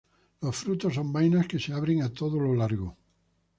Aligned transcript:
Los 0.41 0.55
frutos 0.55 0.95
son 0.95 1.13
vainas 1.13 1.47
que 1.47 1.59
se 1.59 1.73
abren 1.73 2.01
a 2.01 2.11
todo 2.11 2.39
lo 2.39 2.55
largo. 2.55 2.97